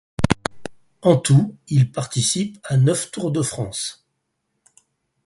En 1.03 1.15
tout, 1.17 1.55
il 1.67 1.91
participe 1.91 2.57
à 2.63 2.75
neuf 2.75 3.11
Tours 3.11 3.31
de 3.31 3.43
France. 3.43 4.03